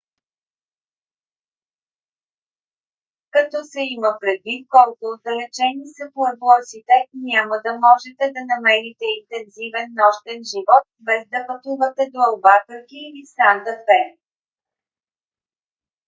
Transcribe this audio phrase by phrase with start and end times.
[3.29, 6.95] като се има предвид колко отдалечени са пуеблосите
[7.29, 13.73] няма да можете да намерите интензивен нощен живот без да пътувате до албакърки или санта
[13.85, 14.01] фе